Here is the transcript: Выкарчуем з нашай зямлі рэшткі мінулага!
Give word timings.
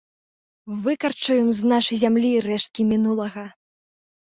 Выкарчуем 0.85 1.51
з 1.59 1.69
нашай 1.75 1.97
зямлі 2.05 2.33
рэшткі 2.49 2.89
мінулага! 2.95 3.47